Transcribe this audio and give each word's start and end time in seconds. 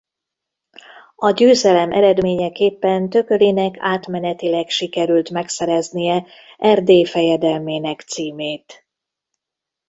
A 1.15 1.31
győzelem 1.31 1.91
eredményeképpen 1.91 3.09
Thökölynek 3.09 3.75
átmenetileg 3.79 4.69
sikerült 4.69 5.29
megszereznie 5.31 6.25
Erdély 6.57 7.03
fejedelmének 7.05 8.01
címét. 8.01 8.85